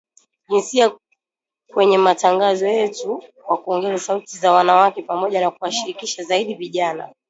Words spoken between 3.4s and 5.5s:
kwa kuongeza sauti za wanawake, pamoja